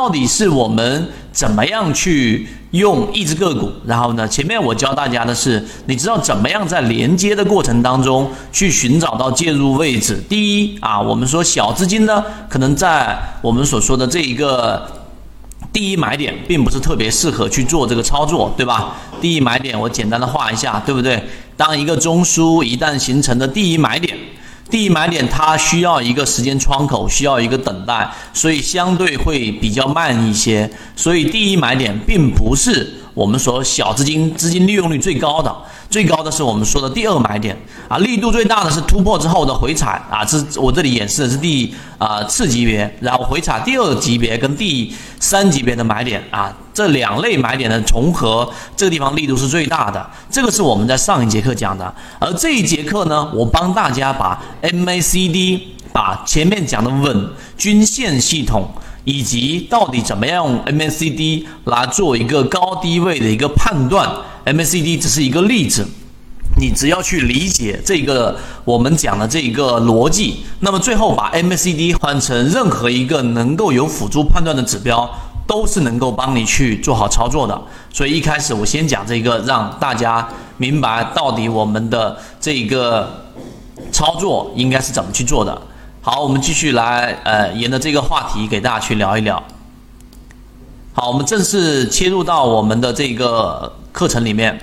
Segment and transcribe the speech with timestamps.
[0.00, 3.70] 到底是我们怎么样去用一只个股？
[3.84, 10.18] 然后呢，前面我教大家的是，你知道怎么样在连接的过程当中去寻找到介入位置？
[10.26, 14.90] 第一啊，我们说小资金呢，可能在我们所说的这一个
[15.70, 18.94] 第一买点，并不是特别适合去做这个操作，对吧？
[19.20, 21.22] 第一买点我简单的画一下，对不对？
[21.58, 24.16] 当一个中枢一旦形成的第一买点。
[24.70, 30.70] 第一买点它需要一个时间窗口，需要一个等待，所以相对会比较慢一些。
[30.94, 35.54] 所以第一买点并不是我们说小资金资金利用率最高的。
[35.90, 37.56] 最高的是我们说的第二买点
[37.88, 55.60] 啊，力度最大的是突破之后的回踩啊，这我这里演示的是第啊次级别，然后回踩第二级别跟第三级别的买点啊，这两类买点的重合，这个地方力度是最大的，这个是我们在上一节课讲的，而这一节课呢，我帮大家把 MACD
[55.92, 58.70] 把前面讲的稳均线系统。
[59.04, 64.08] 以及到底怎么样用 MACD 来做一个高低位的一个判断
[64.44, 65.86] ？MACD 只是一个例子，
[66.58, 75.08] 你只要去理解这个我们讲的这一个逻辑，那么最后把 MACD 换成任何一个能够有辅助判断的指标，
[75.46, 77.60] 都是能够帮你去做好操作的。
[77.92, 83.30] 所以一开始我先讲这个，让大家明白到底我们的这个
[83.90, 85.60] 操作应该是怎么去做的。
[86.02, 89.42] 好，我们继续来，呃，沿着这个话题给大家去聊一聊。
[90.94, 94.58] 好，我们正式切入到我们的这个课程里面。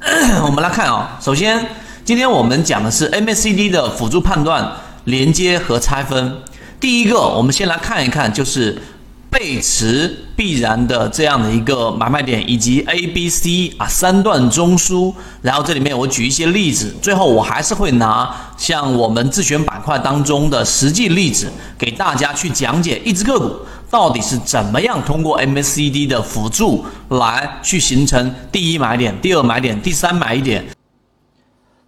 [0.44, 1.66] 我们来看啊，首先，
[2.04, 4.70] 今天我们讲的是 MACD 的辅助判断、
[5.04, 6.42] 连接和拆分。
[6.78, 8.82] 第一个，我们先来看一看，就是。
[9.30, 23.54] 背驰必然的这样的一个买卖点，以及 A、B、C 啊三段中枢，然后这里面我举一些例子，最后我还是会拿像我们自选板块当中的实际例子给大家去讲解一只个股
[23.90, 30.64] 到底是怎么样通过 MACD 的辅助来去形成第一买点、第二买点、第三买点。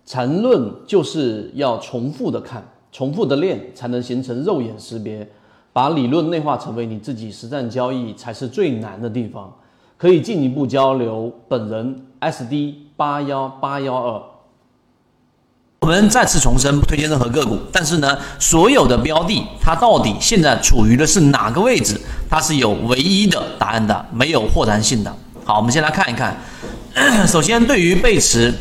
[0.05, 5.29] 缠论就是要重复的看，重复的练，才能形成肉眼识别。
[5.79, 9.49] 把理论内化成为你自己实战交易才是最难的地方。
[9.97, 14.21] 可以进一步交流，本人 SD 八幺八幺二。
[15.83, 17.57] 我们再次重申，不推荐任何个股。
[17.71, 21.97] 但是呢，所有的标的，它到底现在处于的是哪个位置？
[22.29, 25.17] 它是有唯一的答案的，没有豁然性的。
[25.45, 26.37] 好，我们先来看一看。
[27.25, 28.53] 首先，对于背驰，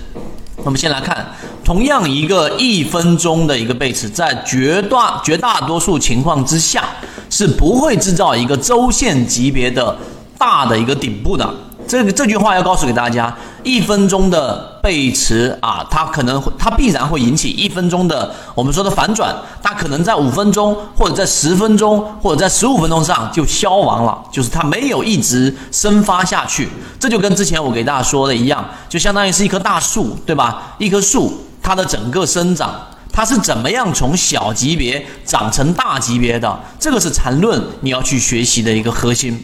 [0.57, 1.25] 我们先来看。
[1.65, 6.87] 同样一个一分钟的一个背驰，在绝大绝大多数情况之下
[7.37, 9.95] 是不会制造一个周线级别的
[10.39, 11.47] 大的一个顶部的。
[11.87, 13.31] 这个这句话要告诉给大家，
[13.61, 26.67] 一分钟的背驰啊，它可能它必然会引起一分钟的我们说的反转，它可能在五分钟或者在十分钟或者在十五分钟上就消亡了，就是它没有一直生发下去。
[26.99, 30.73] 这就跟之前我给大家说的一样，就相当于是一棵大树，对吧？
[30.79, 31.43] 一棵树。
[31.59, 32.73] 它的整个生长，
[33.17, 36.59] 它是怎么样从小级别长成大级别的？
[36.79, 39.43] 这个是缠论你要去学习的一个核心。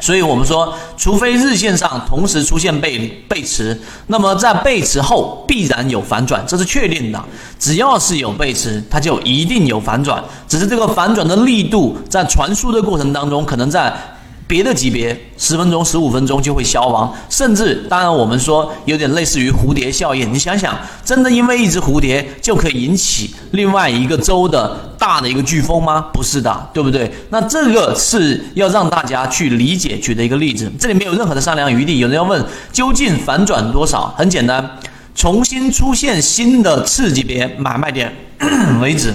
[0.00, 7.24] 所以我们说，除非日线上同时出现背背驰，那么在背驰后必然有反转，这是确定的。
[7.60, 13.96] 只要是有背驰，它就一定有反转，只是这个反转的力度在传输的过程当中，可能在。
[14.48, 20.32] 别的级别十分钟、十五分钟就会消亡，甚至当然我们说有点类似于蝴蝶效应。
[20.32, 26.06] 你想想，真的因为一只蝴蝶就可以引起另外一个州的大的一个飓风吗？
[26.12, 27.10] 不是的，对不对？
[27.30, 31.98] 那这个是要让大家去理解举的一个例子，这里没有任何的商量余地。
[31.98, 34.14] 有人要问，究竟反转多少？
[34.16, 34.78] 很简单，
[35.16, 38.14] 重新出现新的次级别买卖点
[38.80, 39.12] 为止。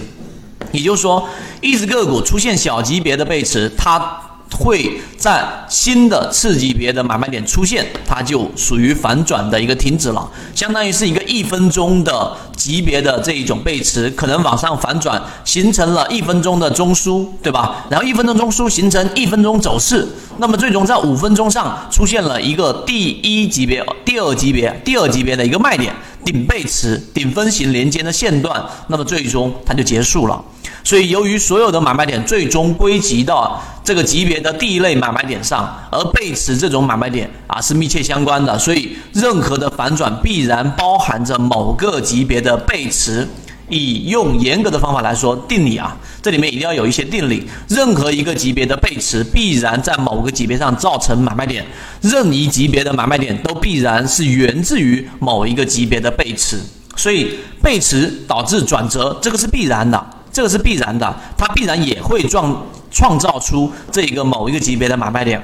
[0.73, 1.25] 也就是说，
[1.61, 4.19] 一只个股出现小级别的背驰，它。
[4.57, 17.85] 会在新的次级别的买卖点出现，它就属于反转的一个停止了，相当于是一个一分钟的级别的这一种背驰，可能往上反转，形成了一分钟的中枢，对吧？
[17.89, 25.93] 然后一分钟中枢形成一分钟走势，那么最终在五分钟上出现了一个第一级别、第二级别、第二级别的一个卖点，
[26.23, 30.43] 顶背驰、顶分型连接的线段，那么最终它就结束了。
[30.83, 43.27] 所以，由于所有的买卖点最终归集到这个级别的第一类买卖点上，而背驰这种买卖点啊是密切相关的，所以任何的反转必然包含着某个级别的背驰。
[43.71, 47.47] 以用严格的方法来说，定理啊，这里面一定要有一些定理。
[47.67, 51.65] 任何一个级别的背驰必然在某个级别上造成买卖点，
[52.01, 56.59] 任意级别的买卖点都必然是源自于某一个级别的背驰。
[56.97, 60.05] 所以背驰导致转折，这个是必然的。
[60.33, 65.41] 这个是必然的，它必然也会创创造出这个某一个级别的买卖点。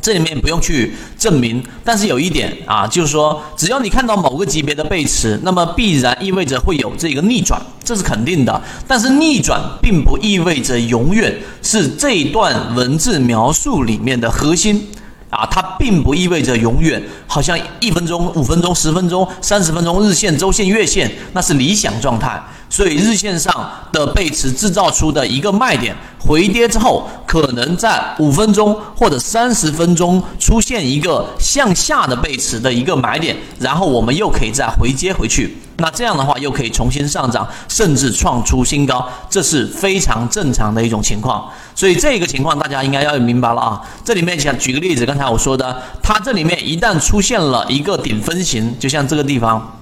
[0.00, 8.62] 这里面不用去证明，但是有一点啊，就是说，只要你看到某个级别的背驰，那么必然意味着会有这个逆转，这是肯定的。
[8.86, 14.88] 但是逆转并不意味着永远是这一段文字描述里面的核心
[15.30, 22.40] 啊，它并不意味着永远好像一分钟、五分钟、十分钟、三十分钟日线、周线、月线，那是理想状态。
[22.70, 35.56] 所以日线上的背驰制造出的一个卖点，回跌之后，可能在五分钟或者三十分钟出现一个向下的背驰的一个买点，然后我们又可以再回接回去。
[35.80, 41.48] 那这样的话又可以重新上涨，甚至创出新高，这是非常正常的一种情况。
[41.72, 43.80] 所以这个情况大家应该要明白了啊。
[44.04, 49.77] 这里面想举个例子，刚才我说的，它这里面一旦出现了一个顶分型，就像这个地方。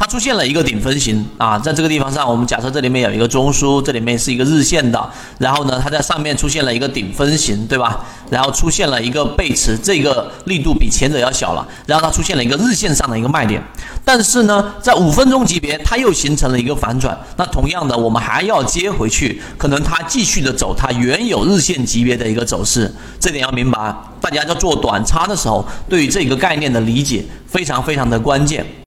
[0.00, 8.02] 它出现了一个顶分型啊，在这个地方上，我们假设这里面有一个中枢，这里面是一个日线的，然后呢，它在上面出现了一个顶分型，对吧？
[8.30, 13.62] 然后出现了一个背驰，这个力度比前者要小了，然后它出现了一个日线上的一个卖点，
[14.02, 28.64] 但是呢，在五分钟级别，它又形成了一个反转，那同样的，我们还要接回去，可能它继续的走它原有日线级别的一个走势，这点要明白，大家在做短差的时候，对于这个概念的理解非常非常的关键。